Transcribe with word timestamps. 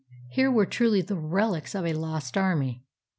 Here 0.31 0.49
were 0.49 0.65
truly 0.65 1.03
the 1.03 1.15
"relics 1.15 1.75
of 1.75 1.85
a 1.85 1.93
lost 1.93 2.35
army." 2.35 2.83